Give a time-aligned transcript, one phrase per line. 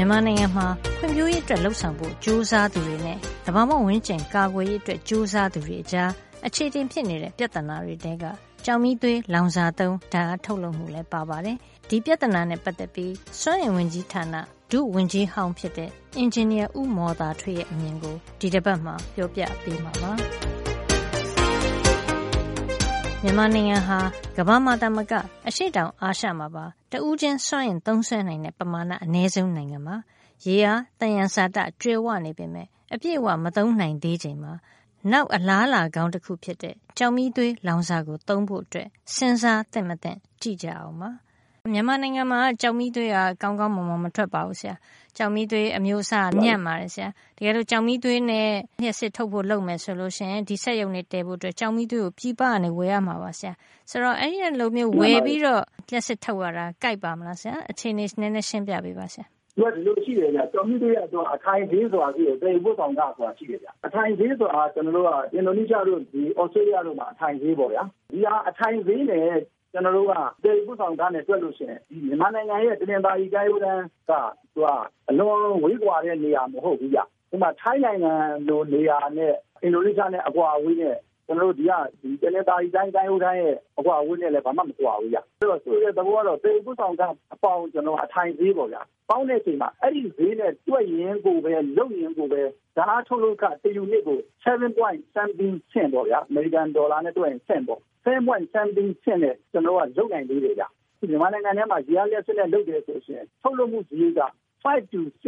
[0.00, 0.66] မြန်မာနိုင်ငံမှာ
[0.98, 6.10] ဖွံ့ဖြိုးရေးအတွက်လှုပ်ဆောင်ဖို့ကြိုးစားသူတွေနဲ့တဘာမှဝင်းကျင်ကာကွယ်ရေးအတွက်ကြိုးစားသူတွေအကြား
[6.46, 8.24] အခြေတင်ဖြစ်နေတဲ့ပြဿနာတွေတဲက
[8.64, 11.56] ကြောင်မီးသွေးလောင်စာသုံးဓာတ်ထုတ်လုပ်မှုလည်းပါပါတယ်။
[11.88, 14.34] ဒီပြဿနာနဲ့ပတ်သက်ပြီးစွမ်းအင်ဝင်ကြီးဌာန
[14.70, 20.12] ဒုဝန်ကြီးဟောင်းဖြစ်တဲ့အင်ဂျင်နီယာဦးမော်သာထွေရဲ့အမြင်ကိုဒီတစ်ပတ်မှာပြောပြပေးမှာပါ။
[23.22, 23.98] မြန်မာနိုင်ငံဟာ
[24.36, 25.12] ကမ္ဘာမှာတမက
[25.46, 29.96] အရှိတောင်အာရှမှာပါ တဦးချင်းစွန့်ရင်သုံးဆွဲနိုင်တဲ့ ပမာဏ အနည်းဆုံးနိုင်ငံပါ
[30.46, 34.52] ရေအားတန်ရန်စာတကျွဲဝနေပေမဲ့အပြည့်အဝ မသုံးနိုင်သေးချိန်မှာ
[35.12, 41.10] နောက်အလားလာကောင်းတစ်ခုဖြစ်တဲ့ကြောင်မီးသွေးလောင်စာကို သုံးဖို့အတွက်စဉ်းစားသင့်မသင့် ကြည့်ကြအောင်ပါ
[41.72, 44.74] မြန်မာနိုင်ငံမှာကြောင်မီးသွေးက ကောင်းကောင်းမွန်မွန် မထွက်ပါဘူးဆရာ
[45.16, 48.48] ကြောင်မီးသွေး အမျိုးအစားညံ့ပါတယ်ဆရာ တကယ်လို့ကြောင်မီးသွေးနဲ့
[48.82, 53.52] လျှက်စစ်ထုတ်ဖို့ လုပ်မယ်ဆိုလို့ရှိရင် ဒီဆက်ရုံနဲ့တည်ဖို့အတွက်ကြောင်မီးသွေးကို ပြည်ပကနေ ဝယ်ရမှာပါဆရာ
[53.90, 59.26] ဆိုတော့ အဲ့ဒီလိုမျိုး ဝယ်ပြီးတော့ လျှက်စစ်ထုတ်ရတာကြိုက်ပါမလားဆရာ အခြေအနေနည်းနည်းရှင်းပြပေးပါဆရာ
[59.58, 69.26] သူက ဒီလိုရှိတယ်ဗျ။ကျော်မီးသွေးကတော့အထိုင်ဈေးဆိုတာရှိတယ်။သယ်ယူပို့ဆောင်ခဆိုတာ ရှိတယ်ဗျ။အထိုင်ဈေးဆိုတာကျနော်တို့ကအင်ဒိုနီးရှားတို့ဒီသြစတြေးလျတို့မှာ အထိုင်ဈေးပေါ့ဗျာ။ဒီဟာ အထိုင်ဈေးနဲ့
[69.72, 74.12] ကျနော်တို့ကသယ်ယူပို့ဆောင်ခနဲ့တွက်လို့ရှိရင်မြန်မာနိုင်ငံရဲ့တနင်္သာရီကမ်းရိုးတန်းက
[74.54, 74.66] သူက
[75.08, 77.00] အလွန်ဝေးကွာတဲ့နေရာမဟုတ်ဘူးဗျ။
[77.32, 78.12] ဥပမာထိုင်းနိုင်ငံ
[78.48, 80.96] လိုနေရာနဲ့အင်ဒိုနီးရှားနဲ့အကွာအဝေးနဲ့
[81.28, 81.72] ကျနော်တို့ဒီက
[82.22, 87.02] တနင်္သာရီတိုင်းကမ်းရိုးတန်းရဲ့အကွာအဝေးနဲ့လည်းဘာမှမကွာဘူးဗျ။ဆိုတော့ဆိုလိုတဲ့သဘောကတော့သယ်ယူပို့ဆောင်ခ
[87.34, 87.62] အပေါင်း
[88.04, 92.42] အထိုင်ဈေးပေါ့ဗျာ။ပေါင်းတဲ့အချိန်မှာအဲဒီဈေးနဲ့တွက်ရင်ကိုပဲလုပ်ရင်ကိုပဲ
[92.76, 100.64] ဓါတ်အားထုတ်လုပ်ခတယူနစ်ကို7 point something cent ပေါ့ဗျာ။အမေရိကန်ဒေါ်လာနဲ့တွက်ရင် cent ပေါ့7 point something cent နဲ့ကျနော်တို့ကလုပ်နိုင်သေးတယ်ဗျ။
[101.10, 104.22] မြန်မာနိုင်ငံထဲမှာရေအားလျှပ်စစ်နဲ့လုပ်တယ်ဆိုရင်ထုတ်လုပ်မှုစရိတ်က
[104.64, 105.26] 5 to 6၅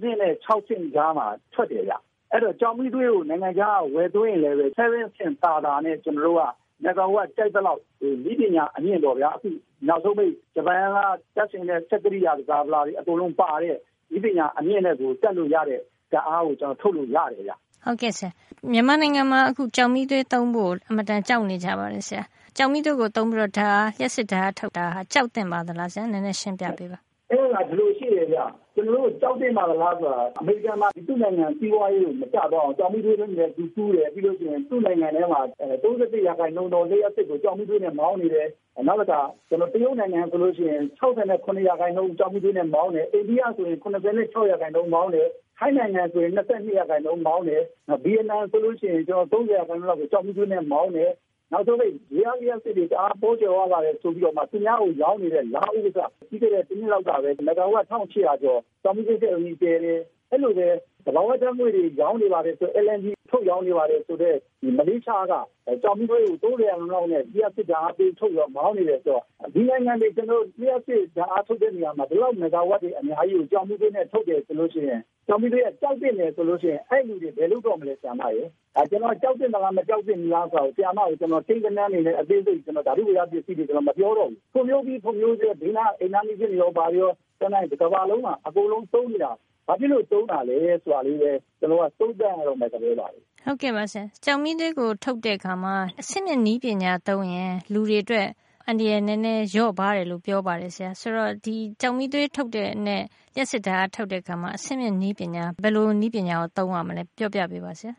[0.00, 1.94] ဆင့်နဲ့6ဆင့်ကြားမှာထွက်တယ်ဗျ။
[2.32, 6.42] အဲဒီတော့ကျောက်မီးသွေးကိုနိုင်ငံခြားကဝယ်သွင်းရင်လည်း7ဆင့်သာသာနဲ့ကျနော်တို့က
[6.84, 7.80] မဂ္ဂါဝပ်ကြိုက်သလောက်
[8.24, 9.48] နည်းပညာအမြင့်ပေါ့ဗျာ။အခု
[9.88, 10.98] နောက်ဆုံးပိတ်ဂျပန်က
[11.36, 13.76] တပ်ဆင်တဲ့စက်ကိရိယာတန်ဆာပလာတွေအကုန်လုံးပါတဲ့
[14.12, 15.80] နည်းပညာအမြင့်နဲ့ကိုတပ်လို့ရတဲ့
[16.12, 17.52] ဓါတ်အားကိုကျနော်ထုတ်လို့ရတယ်ဗျ။
[17.84, 18.30] ဟုတ်ကဲ့ဆရာ။
[18.72, 22.22] မြန်မာနိုင်ငံမှာအခုကျောက်မီးသွေးသုံးဖို့အင်မတန်ကြောက်နေကြပါတယ်ဆရာ။
[22.56, 26.98] ကျောက်မီးသွေးကိုသုံးပြီးတော့ဓါတ်အားလျှပ်စစ်ဓါတ်အားထုတ်တာကြောက်သင့်ပါသလားဆရာ။နည်းနည်းရှင်းပြပေးပါ
[27.30, 28.40] အဲဒါဒီလိုရှိတယ်ဗျ။
[28.82, 38.48] ကျနော်တို့ကြောက်သင့်ပါသလားဆိုတာအမေရိကန်မှာသူ့နိုင်ငံစီးပွားရေးကိုမကျသွားအောင်ကျောက်မီးသွေးနဲ့သူတူးတယ်။ပြီးလို့ရှိရင်သူ့နိုင်ငံထဲမှာ၃၁ရာခိုင်နှုန်းသောလျှပ်စစ်ကိုကျောက်မီးသွေးနဲ့မောင်းနေတယ်။
[38.88, 45.28] နောက်တခါတရုတ်နိုင်ငံဆိုလို့ရှိရင်၆၇ရာခိုင်နှုန်းကျောက်မီးသွေးနဲ့မောင်းတယ်။အိန္ဒိယဆိုရင်၇၆ရာခိုင်နှုန်းမောင်းတယ်။
[45.58, 47.62] ထိုင်းနိုင်ငံဆိုရင်၂၂ရာခိုင်နှုန်းမောင်းတယ်။
[48.04, 51.10] ဗီယက်နမ်ဆိုလို့ရှိရင်၃၀ရာခိုင်နှုန်းလောက်ကိုကျောက်မီးသွေးနဲ့မောင်းတယ်
[51.52, 55.98] နောက်ဆုံးပိတ်ရေအားလျှပ်စစ်တွေတအားပေါကြွယ်ဝပါတယ်ဆိုပြီးတော့မှသူများကိုရောင်းနေတဲ့လာအိုက
[56.28, 60.68] ပြီးခဲ့တဲ့တနှစ်လောက်ကပဲမဂ္ဂါဝပ်၁၈၀၀ကျော်ကျောက်မီးသွေးစက်ရုံကြီးတည်တယ်။အဲလိုပဲ
[61.04, 64.36] သဘာဝဓာတ်ငွေ့တွေရောင်းနေပါတယ်ဆို LNG ထုတ်ရောင်းနေပါတယ်ဆိုတဲ့
[64.78, 65.34] မလေးရှားက
[65.82, 78.48] ကျောက်မီးသွေးကို၃၀ရာခိုင်နှုန်းလောက်နဲ့လျှပ်စစ်ဓာတ်အားပေးထုတ်ပြီးတော့မောင်းနေတယ်ဆိုတော့ဒီနိုင်ငံတွေကျနော်တို့လျှပ်စစ်ဓာတ်အားထုတ်တဲ့နေရာမှာဒီလောက်မဂ္ဂါဝပ်တွေအများကြီးကိုကျောက်မီးသွေးနဲ့ထုတ်တယ်ဆိုလို့ရှိရင်ကျောက်မီးသွေးကကြောက်သင့်တယ်ဆိုလို့ရှိရင်အဲဒီလူတွေဘယ်လုပ်တော့မလဲဆရာမရယ်။
[78.90, 89.32] ကျနော်ကြောက်သင့်သလားမကြောက်သင့်ဘူးလားဆိုတာကိုဆရာမကိုကျနော်ကိန်းဂဏန်းတွေနဲ့အသေးစိတ်ဓာတုဗေဒပစ္စည်းတွေမပြောတော့ဘူး။ဖွံ့ဖြိုးပြီးဖွံ့ဖြိုးဆဲဘေးနားအိမ်နားနီးချင်းတွေရောဘာတွေရောတကမ္ဘာလုံးမှာအကုန်လုံးသုံးနေတာ
[89.66, 98.28] ဘာဖြစ်လို့သုံးတာလဲဆိုတာလေးပဲကျနော်ကသုံးသပ်ရတော့မယ်သဘောပါပဲ။ဟုတ်ကဲ့ပါဆရာ။ကျောက်မီးသွေးကိုထုတ်တဲ့အခါမှာအဆင့်မြင့်နည်းပညာသုံးရင်လူတွေအတွက်
[98.66, 103.02] အန္တရာယ်နည်းနည်းလျော့ပါးတယ်လို့ပြောပါတယ်ဆရာ။ဆိုတော့ဒီကျောက်မီးသွေးထုတ်တဲ့နဲ့
[103.34, 107.92] လျှပ်စစ်ဓါတ်အားထုတ်တဲ့အခါမှာအဆင့်မြင့်နည်းပညာဘယ်လိုနည်းပညာကိုသုံးရမလဲပြောပြပေးပါဆရာ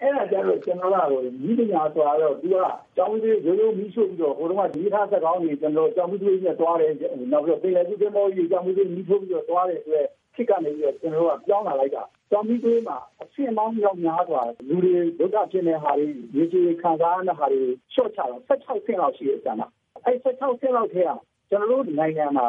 [0.00, 2.56] အဲဒါကျတော့ကျနော်တို့ကနည်းပညာဆိုတာကတော့သူက
[2.96, 6.92] ကျောက်မီးသွေးရိုးရိုးမီးရှို့ပြီးတော့ဟိုတုန်းကမီးရထားစက်ခေါင်းတွေကျောက်မီးသွေးနဲ့သွားတယ်။
[7.32, 19.38] နောက်ပြီးတော့ပင်လယ်ကူးသင်္ဘောကြီးတွေကျောက်မီးသွေးမီးထိုးပြီးတော့သွားတဲ့အတွက်ခေတ်ကနေပြီးတော့ကျနော်တို့ကပြောင်းလာလိုက်တာ။ကျောက်မီးသွေးမှာအဆင့်ပေါင်းမြောက်များစွာလူတွေဒုက္ခဖြစ်နေတဲ့ဟာတွေရေရှည်ခံစားရမယ့်ဟာတွေလျှော့ချတာ၁၆ဆင့်လောက်ရှိတယ်။
[20.04, 21.10] အဲဒီ၁၆ဆင့်လောက်ထဲက
[21.50, 22.46] ကျနော်တို့နိုင်ငံမှာ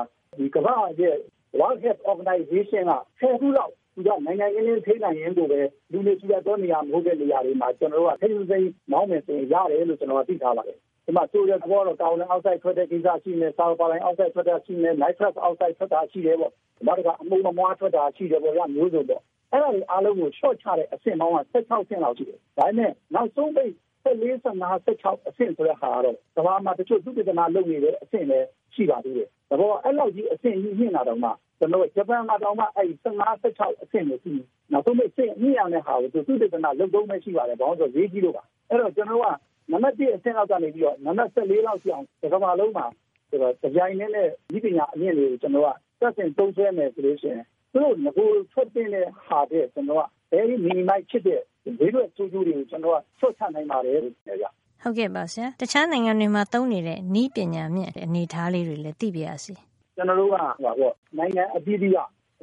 [0.55, 1.15] ကမ္ဘာ့ရဲ့
[1.59, 5.59] World Health Organization ကဆယ်ခုလောက် သူကနိုင်ငံရေးလင်းထိန်းနိုင်ရင်ကိုပဲ
[5.91, 16.51] လူနေထူထပ်သောနေရာမဟုတ်တဲ့နေရာတွေမှာကျနော်တို့ကထိန်းသိမ်းမောင်းမယ်ဆိုရင်ရတယ်လို့ကျနော်သိထားပါတယ်ဒီမှာဆိုရတဲ့ဘောတော့ကာဗွန်ဒိုင်အောက်ဆိုက်ထွက်တဲ့ကိစ္စရှိနေဆာလ်ဖာဒိုင်အောက်ဆိုက်ထွက်တာရှိနေနိုက်ထရပ်အောက်ဆိုက်ထွက်တာရှိတယ်ပေါ့
[16.85, 19.21] နောက်တစ်ခါအမှုမမွားထွက်တာရှိတယ်ပေါ့ရမျိုးစုံပေါ့
[19.51, 23.71] အဲ့ဒါတွေအားလုံးကို short ချတဲ့အဆင့်ပေါင်းက16ဆင့်လောက်ရှိတယ်ဒါပေမဲ့နောက်ဆုံးပိတ်
[24.05, 31.29] 14 15 16အဆင့်ဆိုတဲ့ဟာကတော့ကမ္ဘာမှာတချို့သုတေသနလုပ်နေတဲ့အဆင့်လည်းရှိပါသေးတယ်။ဒါပေါ်အဲ့လောက်ကြီးအဆင့်ကြီးမြင့်လာတော့မှ
[31.59, 34.31] ကျွန်တော်ဂျပန်မှာတောင်မှအဲ့15 16အဆင့်ကိုရှိ
[34.71, 39.25] နောက်ဆုံးအဆင့်မြင့်ရတဲ့ဟာကိုသူသုတေသနလုပ်သုံးမရှိပါတယ်။ဘာလို့ဆိုရေးကြီးလို့ပါ။အဲ့တော့ကျွန်တော်က
[39.71, 42.85] နံပါတ်1အဆင့်လောက်ကနေပြီးတော့နံပါတ်14လောက်ရှိအောင်ဒီကမ္ဘာလုံးမှာ
[43.29, 45.69] ဆိုတော့ကြိုင်နဲ့နဲ့ဒီပညာအမြင့်တွေကိုကျွန်တော်က
[45.99, 47.43] သက်ဆိုင်သုံးဆွဲမယ်ဆိုလို့ရှိရင်
[47.73, 48.89] သူတို့ငကိုထွက်တဲ့
[49.27, 51.41] ဟာတဲ့ကျွန်တော်က very minimize ဖြစ်တဲ့
[51.79, 54.45] ဈေးကွက်ဆိုးကျိုးတွေကိုကျွန်တော်ကဆွတ်ချနိုင်ပါတယ်လို့ပြောကြ။
[54.83, 59.55] ဟုတ်ကဲ့ပါဆရာ။တခြားနိုင်ငံတွေမှာသုံးနေတဲ့ဤပညာမြင့်အနေထားလေးတွေလည်းသိပြရစီ။
[59.97, 61.97] ကျွန်တော်တို့ကဟိုပေါ့နိုင်ငံအသီးသီးက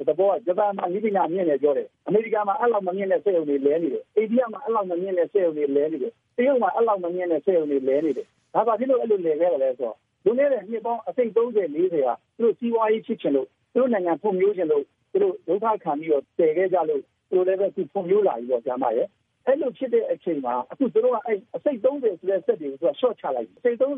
[0.07, 19.07] သဘောကဂျပန်မှာနိပညာမြင့်တယ်ပြောတယ်အမေရိကန်မှာအဲ့လောက်မမြင့်တဲ့စက်ရုံတွေလဲနေတယ်အိန္ဒိယမှာအဲ့လောက်မမြင့်တဲ့စက်ရုံတွေလဲနေတယ်တရုတ်မှာအဲ့လောက်မမြင့်တဲ့စက်ရုံတွေလဲနေတယ်ဒါပါဖြစ်လို့အဲ့လိုလဲခဲ့တယ်လဲဆိုတော့လူနေတဲ့နှစ်ပေါင်းအစိတ်30 40ဟာသူတို့စီးပွားရေးဖြစ်ချင်လို့သူတို့နိုင်ငံဖွံ့ဖြိုးချင်လို့သူတို့ဒုက္ခခံပြီးတော့တည်ခဲ့ကြလို့သူတို့လည်းပဲသူဖွံ့ဖြိုးလာပြီးတော့ကျမရဲ့
[19.45, 23.95] အဲ့လိုဖြစ်တဲ့အချိန်မှာအခုသူတို့ကအဲ့အစိတ်30ဆိုတဲ့စက်တွေကိုသူက short ချလိုက်အစိတ်30တုန်း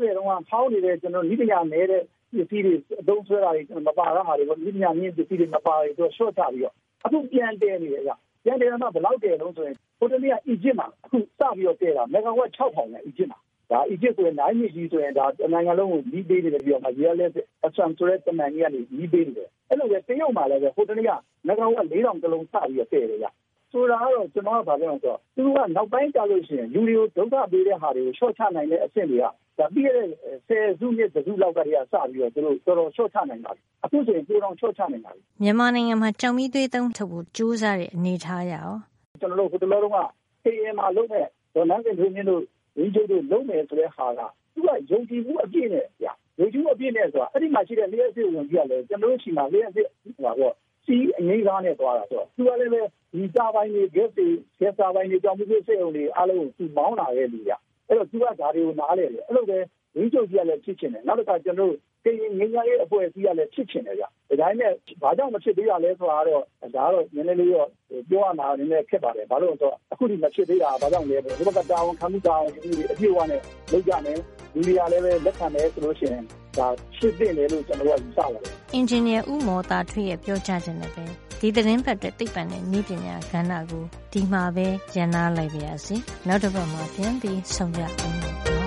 [0.50, 2.02] ဖောင်းနေတဲ့ကျွန်တော်နိပညာနေတဲ့
[2.36, 8.10] ပစ္စည်းတွေအသုံးဆွဲတာတွေမပါတာဟာတွေနိပညာမြင့်ပစ္စည်းတွေမပါတွေသူက short ချပြီးတော့အခုပြန်တည်နေတယ်က
[8.44, 13.38] ပြန်တည်တော့ဘယ်လောက်တည်လုံးဆိုရင်ဟိုတနေ့ကအီဂျစ်မှာအခုစပြီးတော့တည်တာမဂါဝတ်6000နဲ့အီဂျစ်မှာ
[13.70, 17.30] ဒါအီဂျစ်ဆိုရင်နိုင်မြင့်ကြီးဆိုရင်ဒါနိုင်ငံလုံးကိုပြီးပေးနေတယ်ပြီးတော့မှရီယယ်လက်
[17.66, 21.10] အဆမ်ဆိုတဲ့တမန်ကြီးကနေပြီးပေးနေတယ်အဲ့လိုပဲတရုတ်မှာလည်းပဲဟိုတနေ့က
[21.48, 23.26] မဂါဝတ်4000ကလုံးစပြီးတော့တည်တယ်ကြ
[23.72, 29.24] ဆိုတာကတော့ကျွန်တော်ကဗာပြောအောင်ဆိုတော့သူကနောက်ပိုင်းကြလို့ရှိရင်လူတွေကိုဒုက္ခပေးတဲ့ဟာတွေကိုရှော့ချနိုင်တဲ့အဆင့်တွေက
[29.58, 30.06] ဒါပြီးရတဲ့
[30.46, 38.78] ဆယ်စုနှစ်တစ်စုလောက်ကတည်းကစပြီးတော့သူတို့တော်တော်ရှော့ချနိုင်ပါပြီအခုဆိုရင်ပိုတော့ရှော့ချနိုင်ပါပြီမြန်မာနိုင်ငံမှာကြောင်မီးသွေးသုံးထုတ်ဖို့ကြိုးစားတဲ့အနေထားရအောင်
[39.20, 39.98] ကျွန်တော်တို့ဟိုတလောတုန်းက
[40.44, 42.42] KM မှာလုပ်မဲ့ဒေါ်နန်းစင်ထွေးမြင့်တို့
[42.76, 44.20] ဝင်းကျိုးတို့လုပ်မယ်ဆိုတဲ့ဟာက
[44.54, 50.54] သူကယုံကြည်မှုအပြည့်နဲ့ဗျာယုံကြည်မှုအပြည့်နဲ့ဆိုတာအဲ့ဒီမှာရှိတဲ့လျှက်စစ်ဝင်ကြီးကလည်းကျွန်တော်တို့ရှိမှလျှက်စစ်ဟိုတော့
[50.84, 52.82] စီးအငိမ့်ကားနဲ့သွားတာဆိုတော့သူကလည်းပဲ
[53.18, 54.28] ဒီစာပိုင်းတွေ gas တွေ
[54.60, 57.50] gas စာပိုင်းတွေကြောင့်မျိုးစိတ်ုံတွေအားလုံးကိုသူမောင်းလာတဲ့လူက
[57.88, 59.58] အဲ့တော့သူကဒါတွေကိုနားလဲတယ်အဲ့လိုပဲ
[59.96, 64.08] ဝင်းကျုပ်ကြီးကလည်းဖြစ်ချင်တယ်နောက်တစ်ခါကျွန်တော်တို့ကရင်ငင်းရရဲ့အဖွဲ့အစည်းကလည်းဖြစ်ချင်တယ်ဗျဒါ
[64.40, 64.72] တိုင်းနဲ့
[65.02, 66.42] ဘာကြောင့်မဖြစ်သေးရလဲဆိုတာတော့
[66.74, 67.68] ဒါတော့နည်းနည်းလေးတော့
[68.10, 73.40] ပြောရမှာနည်းနည်းဖြစ်ပါတယ်ဘာလို့လဲဆိုတော့အခုဒီမဖြစ်သေးတာဘာကြောင့်လဲဒီဘက်ကတာဝန်ခံမှုတာဝန်ယူအပြည့်အဝနဲ့
[73.72, 74.18] လုပ်ကြမယ်
[74.54, 76.22] လူတွေကလည်းပဲလက်ခံမယ်ဆိုလို့ရှိရင်
[76.58, 76.66] ဒါ
[76.96, 78.42] ရှင်းတင်တယ်လို့ကျွန်တော်ကယူဆပါတယ်
[78.74, 85.96] အင်ဂျင်နီယာဦးမော်တာထွေးရဲ့ပြောကြားခြင်းနဲ့ပဲ ဒီသတင်းပတ်တဲ့သိပ္ပံနဲ့နည်းပညာကဏ္ဍကိုဒီမှာပဲရန်နာလိုက်ပါရစေ
[86.26, 88.57] နောက်တစ်ပတ်မှာပြန်ပြီးဆုံကြအောင်